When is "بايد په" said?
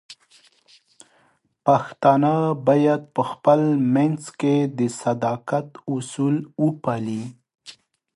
2.67-3.21